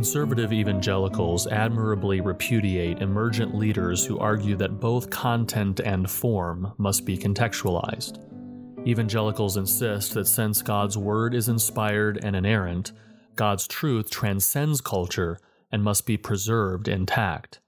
[0.00, 7.18] Conservative evangelicals admirably repudiate emergent leaders who argue that both content and form must be
[7.18, 8.18] contextualized.
[8.86, 12.92] Evangelicals insist that since God's Word is inspired and inerrant,
[13.36, 15.38] God's truth transcends culture
[15.70, 17.60] and must be preserved intact.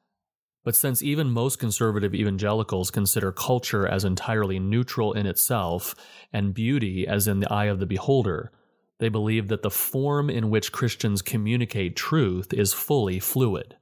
[0.64, 5.94] But since even most conservative evangelicals consider culture as entirely neutral in itself
[6.32, 8.52] and beauty as in the eye of the beholder,
[9.02, 13.74] they believe that the form in which Christians communicate truth is fully fluid.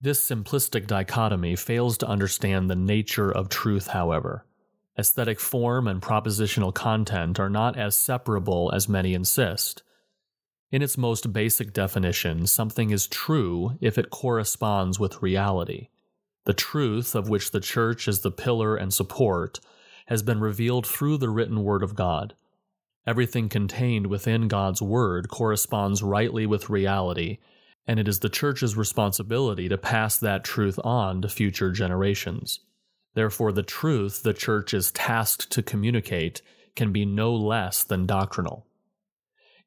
[0.00, 4.46] This simplistic dichotomy fails to understand the nature of truth, however.
[4.98, 9.82] Aesthetic form and propositional content are not as separable as many insist.
[10.70, 15.88] In its most basic definition, something is true if it corresponds with reality.
[16.46, 19.60] The truth, of which the Church is the pillar and support,
[20.06, 22.32] has been revealed through the written Word of God.
[23.06, 27.38] Everything contained within God's Word corresponds rightly with reality,
[27.86, 32.60] and it is the Church's responsibility to pass that truth on to future generations.
[33.14, 36.42] Therefore, the truth the church is tasked to communicate
[36.76, 38.66] can be no less than doctrinal.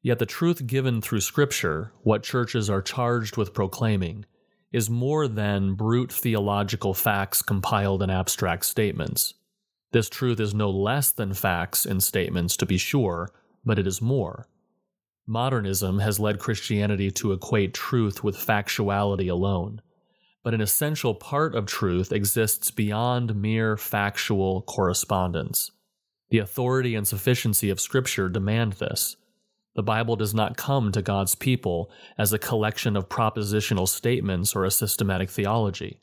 [0.02, 4.24] Yet the truth given through Scripture, what churches are charged with proclaiming,
[4.72, 9.34] is more than brute theological facts compiled in abstract statements.
[9.92, 13.30] This truth is no less than facts and statements, to be sure,
[13.64, 14.48] but it is more.
[15.26, 19.80] Modernism has led Christianity to equate truth with factuality alone
[20.46, 25.72] but an essential part of truth exists beyond mere factual correspondence.
[26.30, 29.16] The authority and sufficiency of Scripture demand this.
[29.74, 34.64] The Bible does not come to God's people as a collection of propositional statements or
[34.64, 35.98] a systematic theology.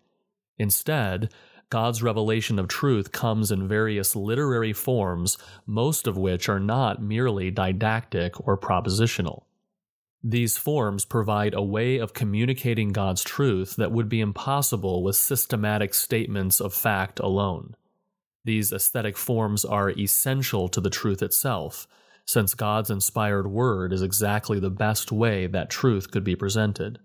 [0.58, 1.32] Instead,
[1.70, 7.50] God's revelation of truth comes in various literary forms, most of which are not merely
[7.52, 9.44] didactic or propositional.
[10.24, 15.94] These forms provide a way of communicating God's truth that would be impossible with systematic
[15.94, 17.76] statements of fact alone.
[18.46, 21.88] These aesthetic forms are essential to the truth itself,
[22.26, 27.00] since God's inspired word is exactly the best way that truth could be presented.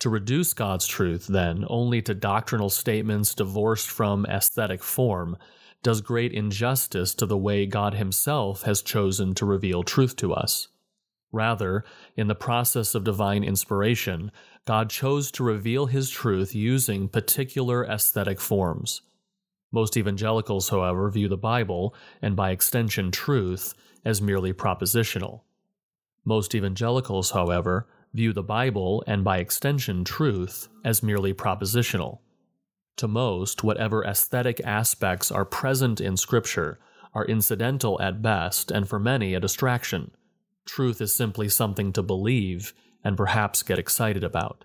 [0.00, 5.36] To reduce God's truth, then, only to doctrinal statements divorced from aesthetic form
[5.82, 10.68] does great injustice to the way God Himself has chosen to reveal truth to us.
[11.32, 11.84] Rather,
[12.16, 14.32] in the process of divine inspiration,
[14.66, 19.02] God chose to reveal His truth using particular aesthetic forms.
[19.70, 23.74] Most evangelicals, however, view the Bible, and by extension truth,
[24.04, 25.42] as merely propositional.
[26.24, 32.18] Most evangelicals, however, view the Bible, and by extension truth, as merely propositional.
[32.96, 36.78] To most, whatever aesthetic aspects are present in Scripture
[37.14, 40.10] are incidental at best, and for many a distraction.
[40.66, 44.64] Truth is simply something to believe and perhaps get excited about.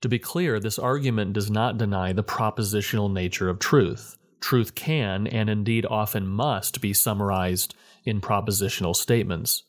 [0.00, 4.16] To be clear, this argument does not deny the propositional nature of truth.
[4.40, 7.74] Truth can, and indeed often must, be summarized
[8.04, 9.64] in propositional statements.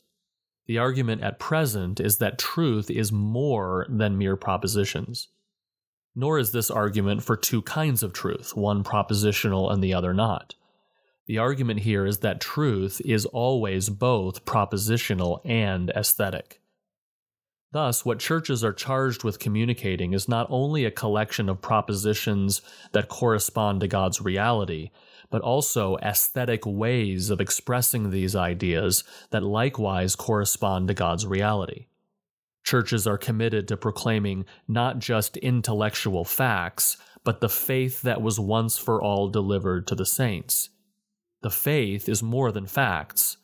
[0.68, 5.30] The argument at present is that truth is more than mere propositions.
[6.14, 10.56] Nor is this argument for two kinds of truth, one propositional and the other not.
[11.26, 16.62] The argument here is that truth is always both propositional and aesthetic.
[17.72, 22.62] Thus, what churches are charged with communicating is not only a collection of propositions
[22.94, 24.92] that correspond to God's reality,
[25.30, 31.88] but also aesthetic ways of expressing these ideas that likewise correspond to God's reality.
[32.64, 38.78] Churches are committed to proclaiming not just intellectual facts, but the faith that was once
[38.78, 40.70] for all delivered to the saints
[41.42, 43.38] the faith is more than facts.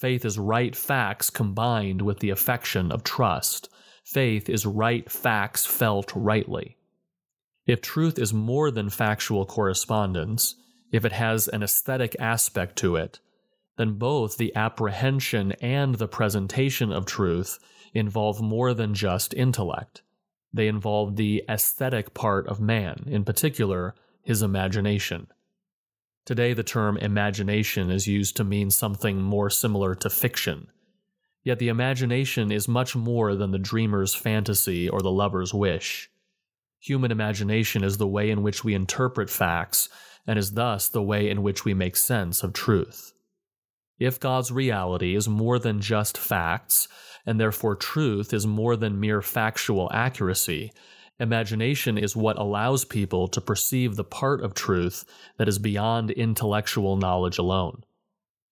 [0.00, 3.68] Faith is right facts combined with the affection of trust.
[4.02, 6.78] Faith is right facts felt rightly.
[7.66, 10.54] If truth is more than factual correspondence,
[10.90, 13.20] if it has an aesthetic aspect to it,
[13.76, 17.58] then both the apprehension and the presentation of truth
[17.92, 20.00] involve more than just intellect.
[20.50, 25.26] They involve the aesthetic part of man, in particular, his imagination.
[26.30, 30.68] Today, the term imagination is used to mean something more similar to fiction.
[31.42, 36.08] Yet the imagination is much more than the dreamer's fantasy or the lover's wish.
[36.78, 39.88] Human imagination is the way in which we interpret facts,
[40.24, 43.12] and is thus the way in which we make sense of truth.
[43.98, 46.86] If God's reality is more than just facts,
[47.26, 50.70] and therefore truth is more than mere factual accuracy,
[51.20, 55.04] Imagination is what allows people to perceive the part of truth
[55.36, 57.84] that is beyond intellectual knowledge alone.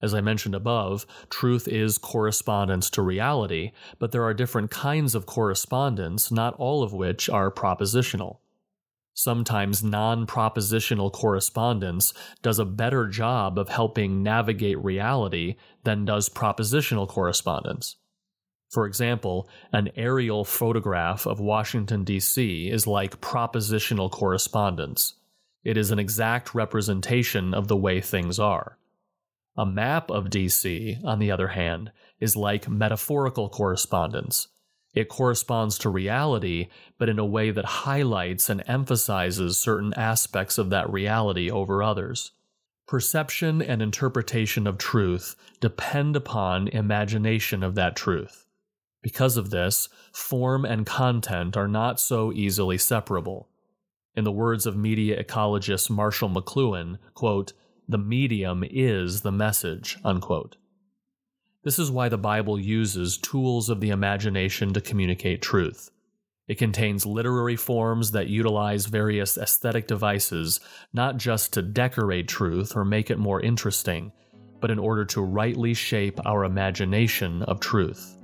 [0.03, 5.25] As I mentioned above, truth is correspondence to reality, but there are different kinds of
[5.25, 8.41] correspondence, not all of which are propositional.
[9.15, 12.13] Sometimes non propositional correspondence
[12.43, 17.97] does a better job of helping navigate reality than does propositional correspondence.
[18.71, 22.69] For example, an aerial photograph of Washington, D.C.
[22.69, 25.15] is like propositional correspondence.
[25.65, 28.79] It is an exact representation of the way things are.
[29.57, 34.49] A map of DC, on the other hand, is like metaphorical correspondence.
[34.95, 36.69] It corresponds to reality,
[36.99, 42.33] but in a way that highlights and emphasizes certain aspects of that reality over others.
[42.87, 48.47] Perception and interpretation of truth depend upon imagination of that truth.
[49.03, 53.49] Because of this, form and content are not so easily separable.
[54.17, 57.53] In the words of media ecologist Marshall McLuhan, quote,
[57.89, 60.57] the medium is the message, unquote.
[61.65, 65.91] This is why the Bible uses tools of the imagination to communicate truth.
[66.49, 70.61] It contains literary forms that utilize various aesthetic devices,
[70.93, 74.13] not just to decorate truth or make it more interesting,
[74.61, 78.18] but in order to rightly shape our imagination of truth.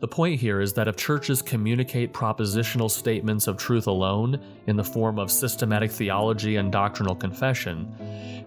[0.00, 4.84] The point here is that if churches communicate propositional statements of truth alone in the
[4.84, 7.92] form of systematic theology and doctrinal confession,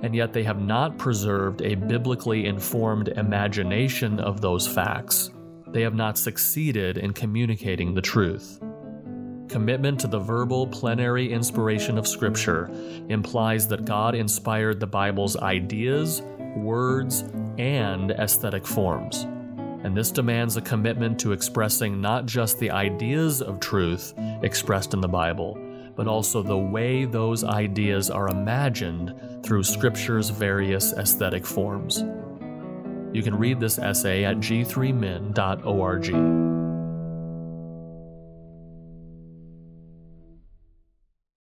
[0.02, 5.32] and yet they have not preserved a biblically informed imagination of those facts,
[5.68, 8.62] they have not succeeded in communicating the truth.
[9.50, 12.70] Commitment to the verbal plenary inspiration of Scripture
[13.10, 16.22] implies that God inspired the Bible's ideas,
[16.56, 17.26] words,
[17.58, 19.28] and aesthetic forms
[19.84, 24.14] and this demands a commitment to expressing not just the ideas of truth
[24.44, 25.58] expressed in the Bible,
[25.96, 29.14] but also the way those ideas are imagined
[29.44, 32.04] through Scripture's various aesthetic forms.
[33.14, 36.61] You can read this essay at g3min.org.